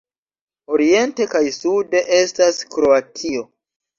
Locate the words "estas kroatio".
2.19-3.45